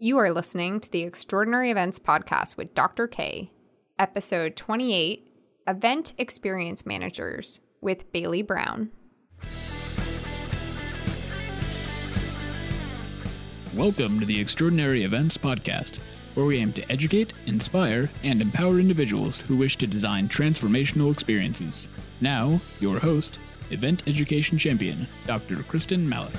[0.00, 3.08] You are listening to the Extraordinary Events Podcast with Dr.
[3.08, 3.50] K,
[3.98, 5.26] episode 28
[5.66, 8.92] Event Experience Managers with Bailey Brown.
[13.74, 15.96] Welcome to the Extraordinary Events Podcast,
[16.34, 21.88] where we aim to educate, inspire, and empower individuals who wish to design transformational experiences.
[22.20, 23.40] Now, your host,
[23.72, 25.56] Event Education Champion, Dr.
[25.56, 26.36] Kristin Malek.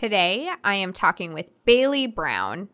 [0.00, 2.70] Today, I am talking with Bailey Brown.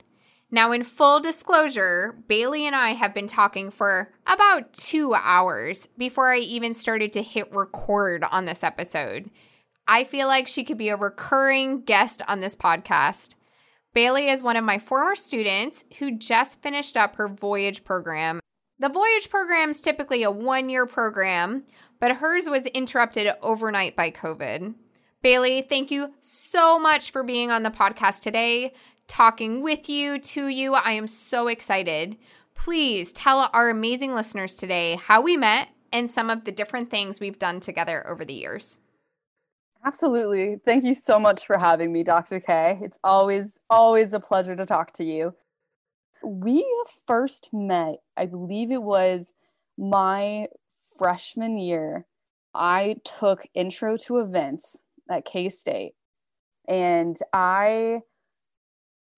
[0.53, 6.33] Now, in full disclosure, Bailey and I have been talking for about two hours before
[6.33, 9.29] I even started to hit record on this episode.
[9.89, 13.35] I feel like she could be a recurring guest on this podcast.
[13.93, 18.39] Bailey is one of my former students who just finished up her Voyage program.
[18.79, 21.65] The Voyage program is typically a one year program,
[21.99, 24.77] but hers was interrupted overnight by COVID.
[25.27, 28.73] Bailey, thank you so much for being on the podcast today,
[29.09, 30.75] talking with you, to you.
[30.75, 32.17] I am so excited.
[32.55, 37.19] Please tell our amazing listeners today how we met and some of the different things
[37.19, 38.79] we've done together over the years.
[39.85, 40.61] Absolutely.
[40.65, 42.39] Thank you so much for having me, Dr.
[42.39, 42.79] K.
[42.81, 45.35] It's always, always a pleasure to talk to you.
[46.23, 46.65] We
[47.05, 49.33] first met, I believe it was
[49.77, 50.47] my
[50.97, 52.07] freshman year.
[52.55, 54.77] I took intro to events
[55.11, 55.95] at K State.
[56.69, 58.01] And I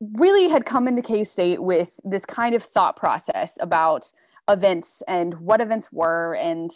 [0.01, 4.11] really had come into K State with this kind of thought process about
[4.49, 6.35] events and what events were.
[6.37, 6.71] And,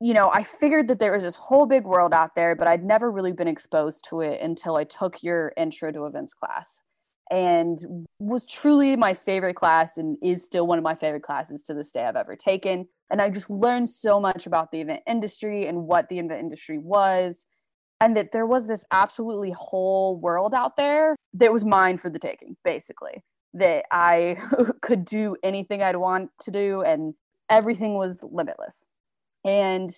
[0.00, 2.84] you know, I figured that there was this whole big world out there, but I'd
[2.84, 6.80] never really been exposed to it until I took your intro to events class
[7.30, 11.74] and was truly my favorite class and is still one of my favorite classes to
[11.74, 12.86] this day I've ever taken.
[13.10, 16.78] And I just learned so much about the event industry and what the event industry
[16.78, 17.46] was
[18.02, 22.18] and that there was this absolutely whole world out there that was mine for the
[22.18, 23.22] taking basically
[23.54, 24.36] that i
[24.82, 27.14] could do anything i'd want to do and
[27.52, 28.86] everything was limitless.
[29.44, 29.90] And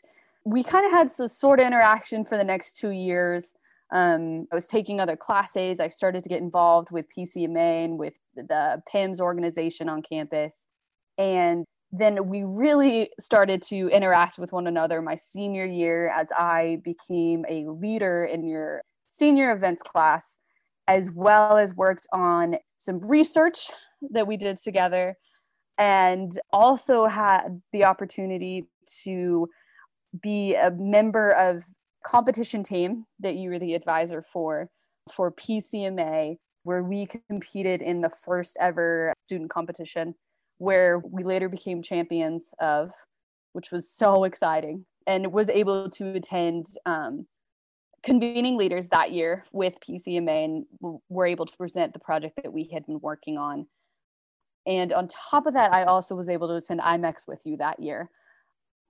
[0.44, 3.54] we kind of had some sort of interaction for the next two years.
[3.92, 5.78] Um, i was taking other classes.
[5.78, 10.66] I started to get involved with pcma and with the pims organization on campus.
[11.16, 11.64] And
[11.96, 17.44] then we really started to interact with one another my senior year as I became
[17.48, 20.38] a leader in your senior events class,
[20.88, 23.70] as well as worked on some research
[24.10, 25.16] that we did together,
[25.78, 28.66] and also had the opportunity
[29.04, 29.48] to
[30.20, 31.62] be a member of
[32.04, 34.68] competition team that you were the advisor for
[35.12, 40.14] for PCMA where we competed in the first ever student competition
[40.64, 42.90] where we later became champions of,
[43.52, 47.26] which was so exciting, and was able to attend um,
[48.02, 50.64] convening leaders that year with PCMA and
[51.08, 53.66] were able to present the project that we had been working on.
[54.66, 57.80] And on top of that, I also was able to attend IMEX with you that
[57.80, 58.10] year.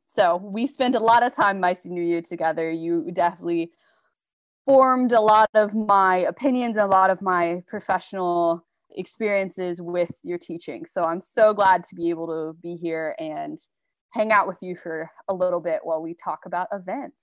[0.07, 2.71] So we spent a lot of time my senior year together.
[2.71, 3.73] You definitely
[4.65, 10.39] formed a lot of my opinions and a lot of my professional experiences with your
[10.39, 10.87] teaching.
[10.87, 13.59] So I'm so glad to be able to be here and
[14.11, 17.19] hang out with you for a little bit while we talk about events.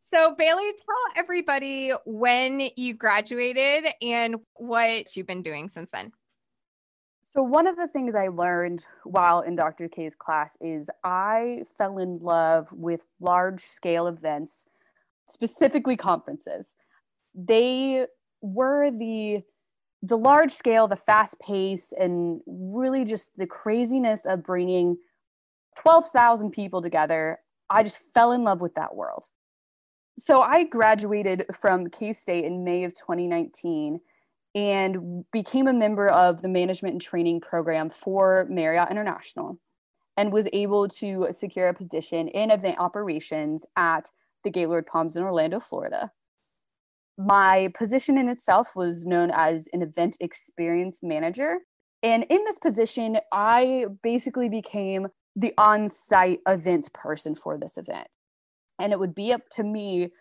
[0.00, 6.12] So, Bailey, tell everybody when you graduated and what you've been doing since then.
[7.34, 9.88] So, one of the things I learned while in Dr.
[9.88, 14.66] K's class is I fell in love with large scale events,
[15.26, 16.74] specifically conferences.
[17.34, 18.06] They
[18.40, 19.42] were the
[20.02, 24.96] the large scale, the fast pace, and really just the craziness of bringing
[25.80, 27.38] 12,000 people together,
[27.70, 29.24] I just fell in love with that world.
[30.18, 34.00] So I graduated from K State in May of 2019
[34.54, 39.60] and became a member of the management and training program for Marriott International
[40.16, 44.10] and was able to secure a position in event operations at
[44.42, 46.10] the Gaylord Palms in Orlando, Florida
[47.18, 51.58] my position in itself was known as an event experience manager.
[52.02, 58.06] And in this position, I basically became the on site events person for this event.
[58.78, 60.12] And it would be up to me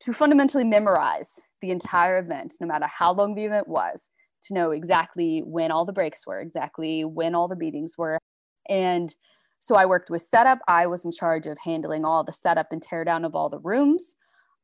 [0.00, 4.10] to fundamentally memorize the entire event, no matter how long the event was,
[4.44, 8.18] to know exactly when all the breaks were, exactly when all the meetings were.
[8.68, 9.14] And
[9.60, 10.58] so I worked with setup.
[10.66, 14.16] I was in charge of handling all the setup and teardown of all the rooms.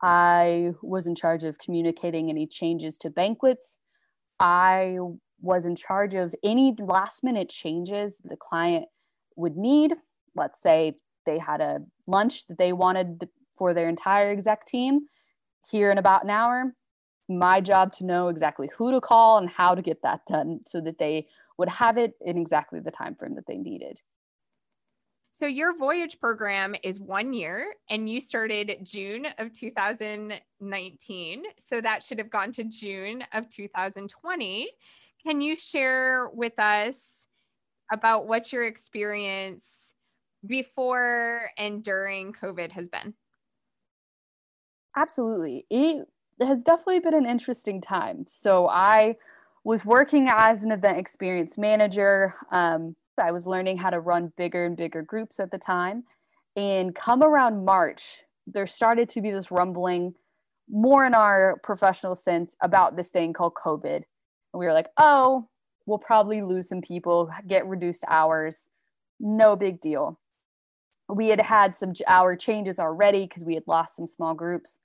[0.03, 3.79] I was in charge of communicating any changes to banquets.
[4.39, 4.99] I
[5.41, 8.87] was in charge of any last minute changes the client
[9.37, 9.95] would need.
[10.35, 10.97] Let's say
[11.27, 15.09] they had a lunch that they wanted for their entire exec team.
[15.71, 16.73] here in about an hour.
[17.29, 20.81] My job to know exactly who to call and how to get that done so
[20.81, 21.27] that they
[21.59, 24.01] would have it in exactly the time frame that they needed.
[25.39, 31.43] So your voyage program is one year and you started June of 2019.
[31.71, 34.69] So that should have gone to June of 2020.
[35.25, 37.29] Can you share with us
[37.93, 39.93] about what your experience
[40.45, 43.15] before and during COVID has been?
[44.97, 45.67] Absolutely.
[45.71, 46.05] It
[46.41, 48.25] has definitely been an interesting time.
[48.27, 49.15] So I
[49.63, 52.35] was working as an event experience manager.
[52.51, 56.05] Um, I was learning how to run bigger and bigger groups at the time.
[56.57, 60.15] And come around March, there started to be this rumbling
[60.71, 63.97] more in our professional sense about this thing called COVID.
[63.97, 64.05] And
[64.55, 65.49] we were like, oh,
[65.87, 68.69] we'll probably lose some people, get reduced hours.
[69.21, 70.19] No big deal.
[71.09, 74.79] We had had some hour changes already because we had lost some small groups.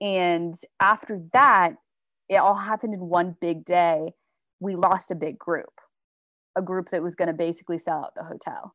[0.00, 1.74] And after that,
[2.28, 4.14] it all happened in one big day.
[4.60, 5.80] We lost a big group,
[6.56, 8.74] a group that was going to basically sell out the hotel.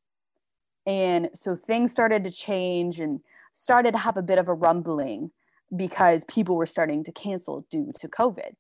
[0.86, 3.20] And so things started to change and
[3.54, 5.32] started to have a bit of a rumbling
[5.76, 8.52] because people were starting to cancel due to COVID.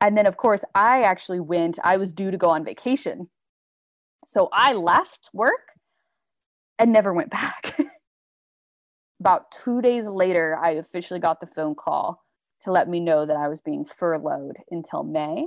[0.00, 3.28] And then, of course, I actually went, I was due to go on vacation.
[4.24, 5.72] So I left work
[6.78, 7.76] and never went back.
[9.20, 12.22] About two days later, I officially got the phone call
[12.60, 15.46] to let me know that I was being furloughed until May.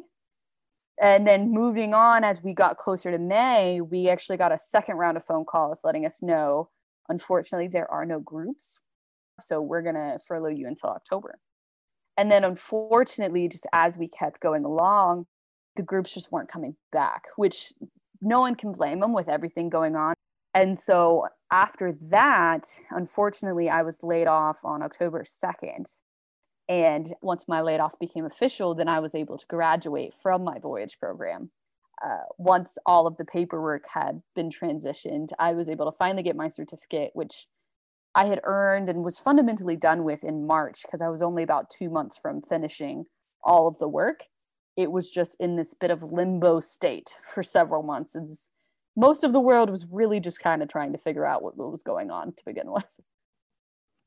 [1.02, 4.96] And then moving on, as we got closer to May, we actually got a second
[4.96, 6.70] round of phone calls letting us know,
[7.08, 8.80] unfortunately, there are no groups.
[9.40, 11.38] So we're going to furlough you until October.
[12.18, 15.28] And then unfortunately, just as we kept going along,
[15.76, 17.74] the groups just weren't coming back, which
[18.20, 20.16] no one can blame them with everything going on.
[20.56, 26.00] And so after that, unfortunately, I was laid off on October 2nd.
[26.70, 30.60] And once my laid off became official, then I was able to graduate from my
[30.60, 31.52] voyage program.
[32.04, 36.36] Uh, once all of the paperwork had been transitioned, I was able to finally get
[36.36, 37.48] my certificate, which
[38.14, 41.70] I had earned and was fundamentally done with in March because I was only about
[41.70, 43.06] two months from finishing
[43.44, 44.26] all of the work.
[44.76, 48.16] It was just in this bit of limbo state for several months.
[48.16, 48.50] It's,
[48.96, 51.72] most of the world was really just kind of trying to figure out what, what
[51.72, 52.86] was going on to begin with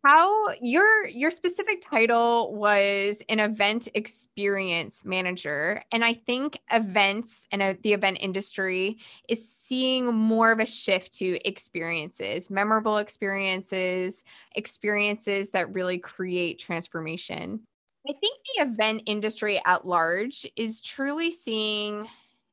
[0.05, 7.63] how your your specific title was an event experience manager and i think events and
[7.63, 8.99] uh, the event industry
[9.29, 14.25] is seeing more of a shift to experiences memorable experiences
[14.55, 17.61] experiences that really create transformation.
[18.09, 22.09] I think the event industry at large is truly seeing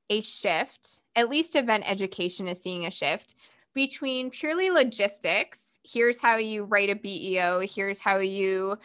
[0.10, 3.36] a shift at least event education is seeing a shift
[3.78, 8.76] between purely logistics here's how you write a beo here's how you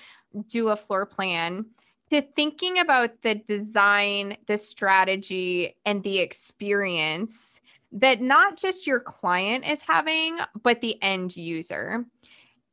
[0.48, 1.64] do a floor plan
[2.10, 7.58] to thinking about the design the strategy and the experience
[7.90, 12.04] that not just your client is having but the end user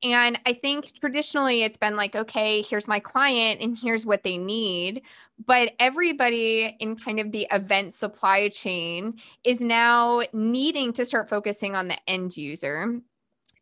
[0.02, 4.38] and I think traditionally it's been like, okay, here's my client and here's what they
[4.38, 5.02] need.
[5.46, 11.76] But everybody in kind of the event supply chain is now needing to start focusing
[11.76, 13.02] on the end user.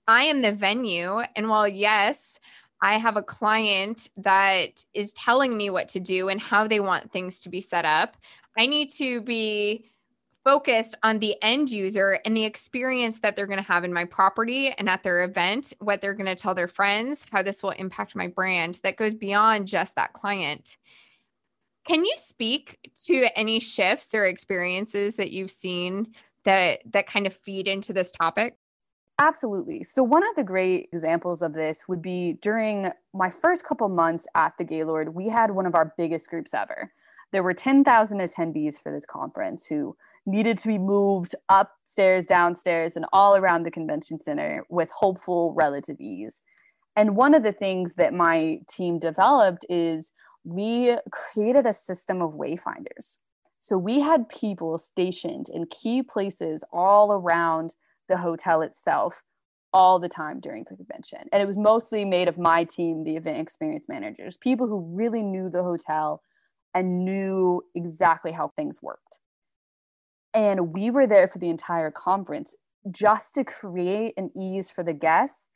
[0.07, 1.22] I am the venue.
[1.36, 2.40] And while, yes,
[2.81, 7.11] I have a client that is telling me what to do and how they want
[7.11, 8.16] things to be set up,
[8.57, 9.90] I need to be
[10.47, 14.06] focused on the end user and the experience that they're going to have in my
[14.06, 17.71] property and at their event, what they're going to tell their friends, how this will
[17.71, 20.77] impact my brand that goes beyond just that client.
[21.85, 22.77] Can you speak
[23.07, 26.13] to any shifts or experiences that you've seen
[26.45, 28.56] that that kind of feed into this topic?
[29.19, 29.83] Absolutely.
[29.83, 34.25] So one of the great examples of this would be during my first couple months
[34.33, 36.94] at the Gaylord, we had one of our biggest groups ever.
[37.33, 39.97] There were 10,000 attendees for this conference who
[40.28, 46.00] needed to be moved upstairs, downstairs, and all around the convention center with hopeful relative
[46.00, 46.44] ease.
[46.96, 50.12] And one of the things that my team developed is
[50.44, 53.18] we created a system of wayfinders.
[53.60, 57.76] So we had people stationed in key places all around
[58.07, 59.24] the hotel itself
[59.74, 61.19] all the time during the convention.
[61.31, 65.22] And it was mostly made of my team, the event experience managers, people who really
[65.22, 66.22] knew the hotel
[66.74, 69.19] and knew exactly how things worked.
[70.37, 72.53] And we were there for the entire conference
[72.91, 75.47] just to create an ease for the guests.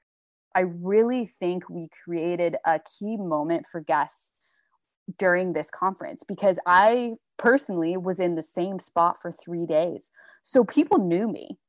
[0.55, 4.41] I really think we created a key moment for guests
[5.19, 10.09] during this conference because I personally was in the same spot for three days.
[10.41, 11.59] So people knew me.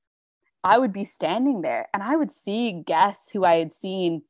[0.64, 4.22] I would be standing there and I would see guests who I had seen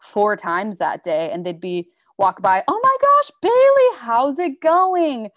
[0.00, 4.60] four times that day, and they'd be, walk by, oh my gosh, Bailey, how's it
[4.62, 5.28] going?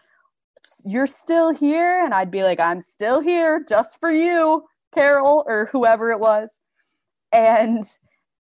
[0.85, 2.03] You're still here?
[2.03, 6.59] And I'd be like, I'm still here just for you, Carol, or whoever it was.
[7.31, 7.83] And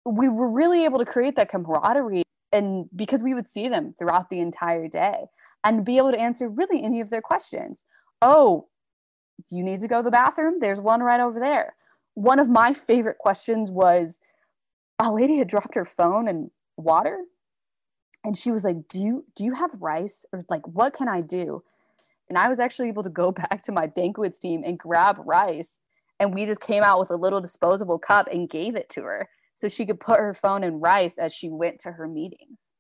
[0.05, 4.29] we were really able to create that camaraderie and because we would see them throughout
[4.29, 5.25] the entire day
[5.63, 7.83] and be able to answer really any of their questions.
[8.21, 8.67] Oh,
[9.49, 10.59] you need to go to the bathroom?
[10.59, 11.75] There's one right over there.
[12.13, 14.19] One of my favorite questions was
[14.99, 17.23] a lady had dropped her phone in water
[18.23, 21.21] and she was like, "Do you do you have rice or like what can I
[21.21, 21.63] do?"
[22.29, 25.79] And I was actually able to go back to my banquets team and grab rice
[26.19, 29.29] and we just came out with a little disposable cup and gave it to her
[29.53, 32.71] so she could put her phone in rice as she went to her meetings.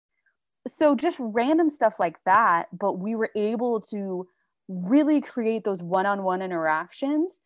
[0.67, 4.27] So just random stuff like that, but we were able to
[4.67, 7.41] really create those one-on-one interactions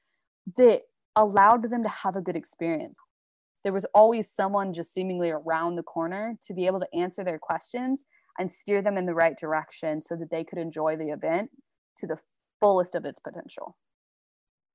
[0.56, 0.84] that
[1.16, 2.98] allowed them to have a good experience.
[3.64, 7.40] There was always someone just seemingly around the corner to be able to answer their
[7.40, 8.06] questions
[8.38, 11.50] and steer them in the right direction so that they could enjoy the event
[12.00, 12.18] to the
[12.60, 13.76] fullest of its potential.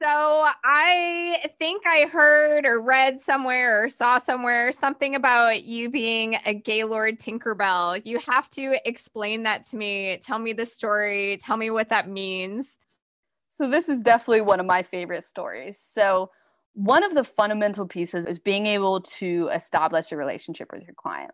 [0.02, 6.37] So I think I heard or read somewhere or saw somewhere something about you being
[6.45, 8.02] a Gaylord Tinkerbell.
[8.04, 10.19] You have to explain that to me.
[10.21, 11.38] Tell me the story.
[11.40, 12.76] Tell me what that means.
[13.49, 15.81] So this is definitely one of my favorite stories.
[15.95, 16.31] So
[16.75, 21.31] one of the fundamental pieces is being able to establish a relationship with your client.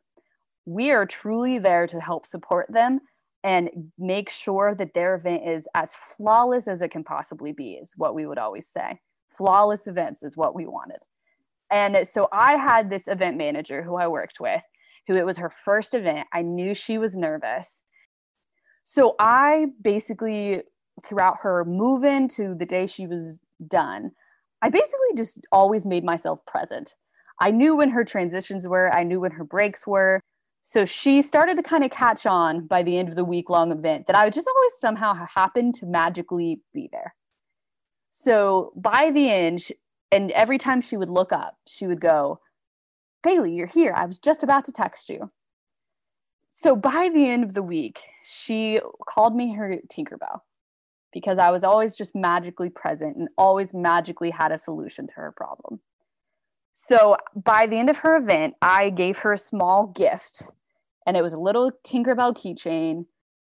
[0.67, 3.01] We are truly there to help support them
[3.43, 7.95] and make sure that their event is as flawless as it can possibly be is
[7.97, 9.01] what we would always say.
[9.29, 10.99] Flawless events is what we wanted.
[11.71, 14.63] And so i had this event manager who i worked with
[15.07, 16.29] who it was her first event.
[16.33, 17.83] I knew she was nervous.
[18.85, 20.63] So i basically
[21.07, 24.11] throughout her move in to the day she was done
[24.61, 26.95] i basically just always made myself present.
[27.43, 30.21] I knew when her transitions were i knew when her breaks were
[30.63, 33.73] so she started to kind of catch on by the end of the week long
[33.73, 37.15] event that I would just always somehow happen to magically be there.
[38.11, 39.69] So by the end,
[40.13, 42.41] and every time she would look up, she would go,
[43.23, 43.93] Bailey, you're here.
[43.95, 45.31] I was just about to text you.
[46.51, 50.41] So by the end of the week, she called me her Tinkerbell
[51.13, 55.33] because I was always just magically present and always magically had a solution to her
[55.33, 55.81] problem.
[56.73, 60.43] So by the end of her event, I gave her a small gift,
[61.07, 63.07] and it was a little Tinkerbell keychain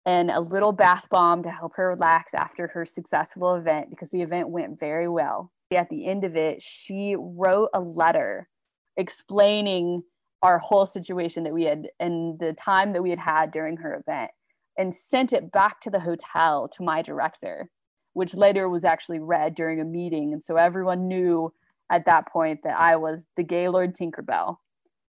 [0.05, 4.21] and a little bath bomb to help her relax after her successful event because the
[4.21, 5.51] event went very well.
[5.71, 8.49] At the end of it, she wrote a letter
[8.97, 10.03] explaining
[10.41, 14.03] our whole situation that we had and the time that we had had during her
[14.05, 14.31] event
[14.77, 17.69] and sent it back to the hotel to my director,
[18.13, 20.33] which later was actually read during a meeting.
[20.33, 21.53] And so everyone knew
[21.91, 24.57] at that point that I was the Gaylord Tinkerbell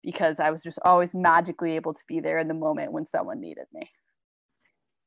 [0.03, 3.39] because I was just always magically able to be there in the moment when someone
[3.39, 3.89] needed me.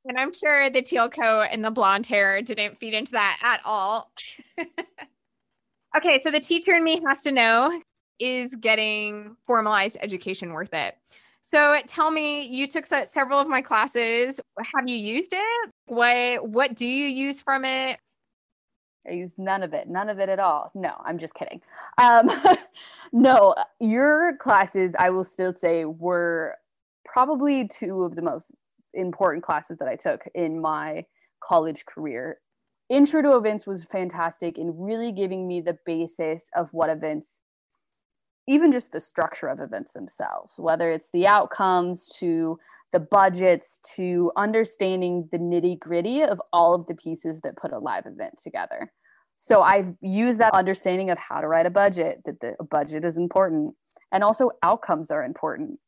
[0.07, 3.61] And I'm sure the teal coat and the blonde hair didn't feed into that at
[3.65, 4.13] all.
[5.97, 7.81] okay, so the teacher in me has to know
[8.21, 10.95] is getting formalized education worth it?
[11.43, 14.41] So tell me, you took several of my classes.
[14.59, 15.71] Have you used it?
[15.87, 17.99] What what do you use from it?
[19.09, 20.71] I used none of it, none of it at all.
[20.75, 21.61] No, I'm just kidding.
[21.99, 22.31] Um,
[23.13, 26.57] no, your classes, I will still say, were
[27.05, 28.53] probably two of the most
[28.95, 31.05] important classes that I took in my
[31.43, 32.39] college career.
[32.89, 37.41] Intro to events was fantastic in really giving me the basis of what events,
[38.47, 42.59] even just the structure of events themselves, whether it's the outcomes to
[42.93, 47.79] the budgets to understanding the nitty gritty of all of the pieces that put a
[47.79, 48.93] live event together.
[49.35, 53.19] So I've used that understanding of how to write a budget, that the budget is
[53.19, 53.75] important,
[54.13, 55.81] and also outcomes are important.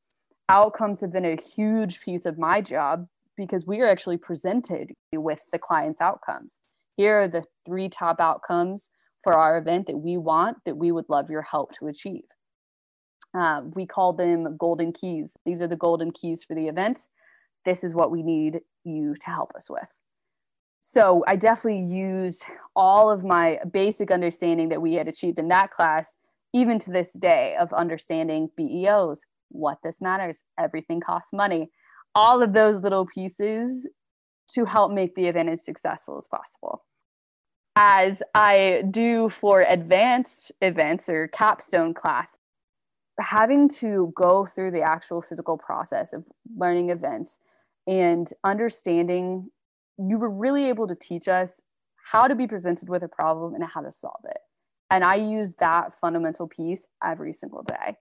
[0.48, 5.40] Outcomes have been a huge piece of my job because we are actually presented with
[5.52, 6.58] the client's outcomes.
[6.96, 8.90] Here are the three top outcomes
[9.22, 12.24] for our event that we want that we would love your help to achieve.
[13.34, 15.36] Uh, we call them golden keys.
[15.44, 17.06] These are the golden keys for the event.
[17.64, 19.88] This is what we need you to help us with.
[20.80, 22.44] So I definitely used
[22.76, 26.14] all of my basic understanding that we had achieved in that class,
[26.54, 31.70] even to this day, of understanding BEOs, what this matters, everything costs money,
[32.14, 33.88] all of those little pieces
[34.48, 36.84] to help make the event as successful as possible.
[37.74, 42.38] As I do for advanced events or capstone class,
[43.18, 46.24] having to go through the actual physical process of
[46.56, 47.40] learning events
[47.86, 49.50] and understanding
[49.98, 51.60] you were really able to teach us
[52.12, 54.38] how to be presented with a problem and how to solve it.
[54.90, 57.96] And i use that fundamental piece every single day.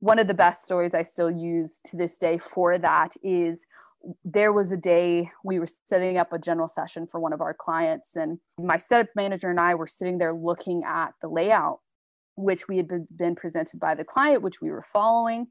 [0.00, 3.66] One of the best stories I still use to this day for that is
[4.24, 7.54] there was a day we were setting up a general session for one of our
[7.54, 11.80] clients and my setup manager and I were sitting there looking at the layout
[12.36, 15.46] which we had been presented by the client which we were following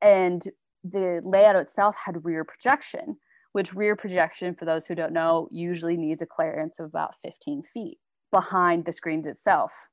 [0.00, 0.42] and
[0.84, 3.16] the layout itself had rear projection
[3.52, 7.62] which rear projection for those who don't know usually needs a clearance of about 15
[7.62, 7.98] feet
[8.30, 9.88] behind the screens itself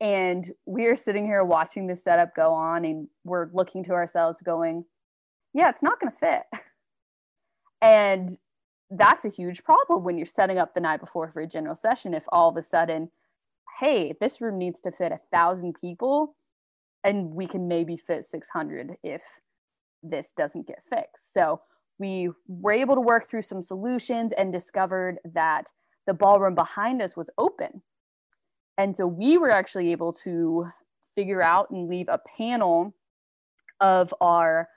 [0.00, 4.84] and we're sitting here watching this setup go on and we're looking to ourselves going
[5.54, 6.42] yeah it's not going to fit
[7.80, 8.30] and
[8.90, 12.14] that's a huge problem when you're setting up the night before for a general session.
[12.14, 13.10] If all of a sudden,
[13.78, 16.36] hey, this room needs to fit a thousand people,
[17.04, 19.22] and we can maybe fit 600 if
[20.02, 21.34] this doesn't get fixed.
[21.34, 21.60] So
[21.98, 25.70] we were able to work through some solutions and discovered that
[26.06, 27.82] the ballroom behind us was open.
[28.78, 30.66] And so we were actually able to
[31.14, 32.94] figure out and leave a panel
[33.80, 34.68] of our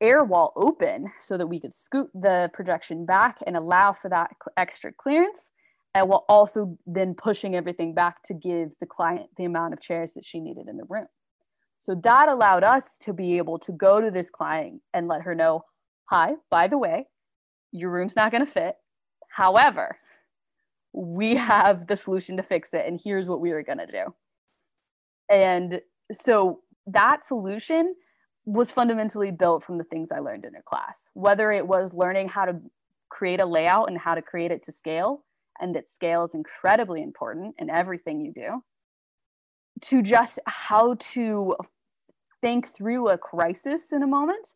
[0.00, 4.30] air wall open so that we could scoot the projection back and allow for that
[4.56, 5.50] extra clearance
[5.94, 10.24] while also then pushing everything back to give the client the amount of chairs that
[10.24, 11.06] she needed in the room.
[11.78, 15.34] So that allowed us to be able to go to this client and let her
[15.34, 15.64] know,
[16.04, 17.08] hi, by the way,
[17.72, 18.76] your room's not going to fit.
[19.28, 19.98] However,
[20.92, 24.14] we have the solution to fix it, and here's what we are going to do.
[25.28, 25.80] And
[26.12, 27.94] so that solution
[28.44, 32.28] was fundamentally built from the things I learned in a class, whether it was learning
[32.28, 32.60] how to
[33.08, 35.24] create a layout and how to create it to scale,
[35.60, 38.62] and that scale is incredibly important in everything you do,
[39.82, 41.56] to just how to
[42.40, 44.54] think through a crisis in a moment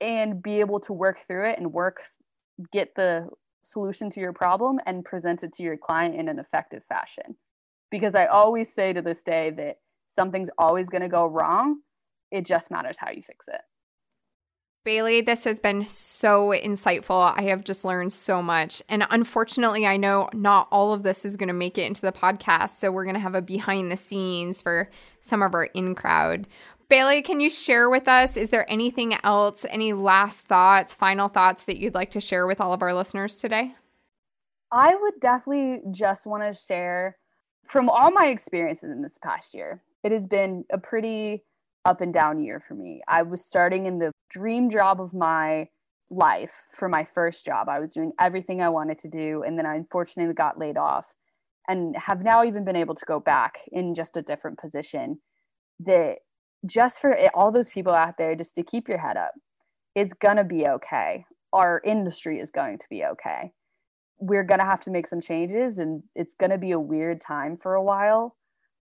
[0.00, 2.00] and be able to work through it and work,
[2.72, 3.28] get the
[3.62, 7.36] solution to your problem and present it to your client in an effective fashion.
[7.90, 11.80] Because I always say to this day that something's always going to go wrong
[12.30, 13.60] it just matters how you fix it.
[14.86, 17.36] Bailey, this has been so insightful.
[17.36, 18.80] I have just learned so much.
[18.88, 22.12] And unfortunately, I know not all of this is going to make it into the
[22.12, 22.70] podcast.
[22.70, 24.88] So we're going to have a behind the scenes for
[25.20, 26.46] some of our in crowd.
[26.88, 28.36] Bailey, can you share with us?
[28.36, 32.60] Is there anything else, any last thoughts, final thoughts that you'd like to share with
[32.60, 33.74] all of our listeners today?
[34.70, 37.16] I would definitely just want to share
[37.64, 39.82] from all my experiences in this past year.
[40.04, 41.42] It has been a pretty
[41.84, 43.00] up and down year for me.
[43.08, 45.68] I was starting in the dream job of my
[46.10, 47.68] life for my first job.
[47.68, 49.42] I was doing everything I wanted to do.
[49.44, 51.12] And then I unfortunately got laid off
[51.68, 55.18] and have now even been able to go back in just a different position.
[55.80, 56.18] That
[56.64, 59.32] just for all those people out there, just to keep your head up,
[59.94, 61.24] it's going to be okay.
[61.52, 63.52] Our industry is going to be okay.
[64.18, 67.20] We're going to have to make some changes and it's going to be a weird
[67.20, 68.36] time for a while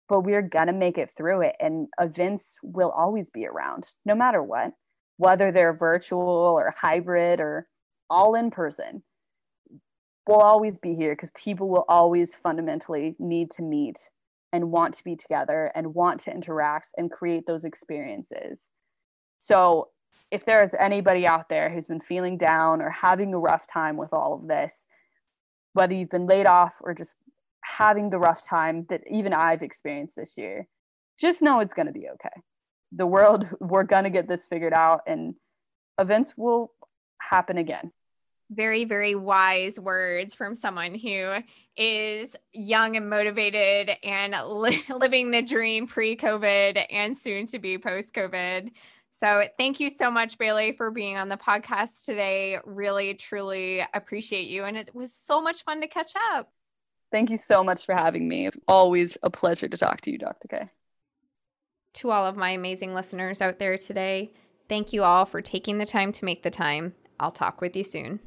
[0.08, 1.56] but we're going to make it through it.
[1.60, 4.72] And events will always be around, no matter what,
[5.16, 7.68] whether they're virtual or hybrid or
[8.10, 9.02] all in person.
[10.26, 13.98] We'll always be here because people will always fundamentally need to meet
[14.52, 18.68] and want to be together and want to interact and create those experiences.
[19.38, 19.88] So,
[20.30, 23.96] if there is anybody out there who's been feeling down or having a rough time
[23.96, 24.86] with all of this,
[25.74, 27.16] whether you've been laid off or just
[27.62, 30.66] having the rough time that even I've experienced this year,
[31.20, 32.40] just know it's going to be okay.
[32.94, 35.34] The world, we're going to get this figured out and
[35.98, 36.72] events will
[37.18, 37.92] happen again.
[38.50, 41.36] Very, very wise words from someone who
[41.76, 47.78] is young and motivated and li- living the dream pre COVID and soon to be
[47.78, 48.70] post COVID.
[49.12, 52.58] So, thank you so much, Bailey, for being on the podcast today.
[52.64, 54.64] Really, truly appreciate you.
[54.64, 56.50] And it was so much fun to catch up.
[57.12, 58.46] Thank you so much for having me.
[58.46, 60.48] It's always a pleasure to talk to you, Dr.
[60.48, 60.68] K.
[62.04, 64.30] To all of my amazing listeners out there today,
[64.68, 66.92] thank you all for taking the time to make the time.
[67.18, 68.20] I'll talk with you soon.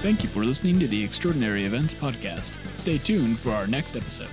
[0.00, 2.50] Thank you for listening to the Extraordinary Events Podcast.
[2.78, 4.30] Stay tuned for our next episode.